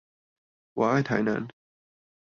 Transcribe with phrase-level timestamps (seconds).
[0.73, 1.47] 我愛台南